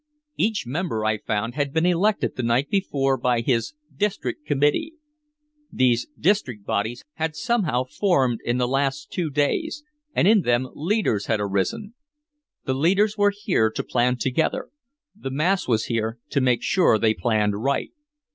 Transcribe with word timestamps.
Each 0.35 0.65
member, 0.65 1.05
I 1.05 1.19
found, 1.19 1.53
had 1.53 1.71
been 1.71 1.85
elected 1.85 2.35
the 2.35 2.41
night 2.41 2.71
before 2.71 3.17
by 3.17 3.41
his 3.41 3.75
"district 3.95 4.47
committee." 4.47 4.95
These 5.71 6.07
district 6.19 6.65
bodies 6.65 7.05
had 7.17 7.35
somehow 7.35 7.83
formed 7.83 8.39
in 8.43 8.57
the 8.57 8.67
last 8.67 9.11
two 9.11 9.29
days 9.29 9.83
and 10.15 10.27
in 10.27 10.41
them 10.41 10.69
leaders 10.73 11.27
had 11.27 11.39
arisen. 11.39 11.93
The 12.65 12.73
leaders 12.73 13.15
were 13.15 13.29
here 13.29 13.69
to 13.69 13.83
plan 13.83 14.17
together, 14.17 14.69
the 15.15 15.29
mass 15.29 15.67
was 15.67 15.85
here 15.85 16.17
to 16.31 16.41
make 16.41 16.63
sure 16.63 16.97
they 16.97 17.13
planned 17.13 17.61
right. 17.63 17.91